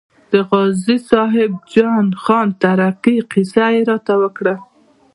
[0.31, 4.55] د غازي صاحب جان خان تره کې کیسه یې راته وکړه.